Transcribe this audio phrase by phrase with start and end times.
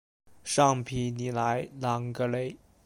[0.43, 2.57] 尚皮尼莱朗格雷。